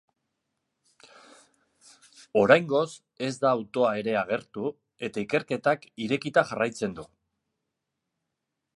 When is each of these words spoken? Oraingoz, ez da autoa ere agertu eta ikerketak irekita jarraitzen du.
Oraingoz, 2.41 2.87
ez 3.29 3.31
da 3.45 3.53
autoa 3.59 3.93
ere 4.01 4.17
agertu 4.25 4.75
eta 5.11 5.25
ikerketak 5.29 5.89
irekita 6.09 6.49
jarraitzen 6.53 7.01
du. 7.03 7.11